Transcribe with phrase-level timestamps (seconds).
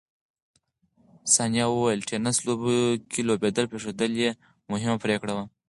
[1.33, 2.71] ثانیه وویل، ټېنس لوبو
[3.11, 4.29] کې لوبېدل پرېښودل یې
[4.71, 5.45] مهمه پرېکړه وه.